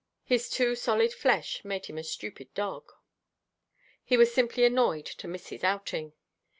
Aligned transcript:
His 0.23 0.49
too 0.49 0.73
solid 0.73 1.13
flesh 1.13 1.63
made 1.63 1.85
him 1.85 1.99
a 1.99 2.03
stupid 2.03 2.51
dog. 2.55 2.91
He 4.03 4.17
was 4.17 4.33
simply 4.33 4.65
annoyed 4.65 5.05
to 5.05 5.27
miss 5.27 5.49
his 5.49 5.63
outing. 5.63 6.13